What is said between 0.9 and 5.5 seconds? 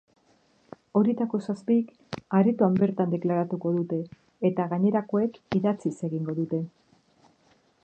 Horietako zazpik aretoan bertan deklaratuko dute, eta gainerakoek